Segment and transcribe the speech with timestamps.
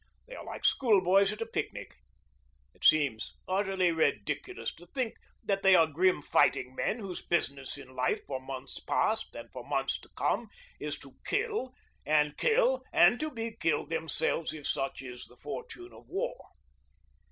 [0.27, 1.93] They are like school boys at a picnic.
[2.73, 7.95] It seems utterly ridiculous to think that they are grim fighting men whose business in
[7.95, 10.47] life for months past and for months to come
[10.79, 15.93] is to kill and kill, and to be killed themselves if such is the fortune
[15.93, 16.47] of war.